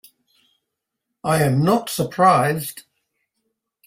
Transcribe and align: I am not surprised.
I 1.23 1.43
am 1.43 1.61
not 1.63 1.87
surprised. 1.91 2.85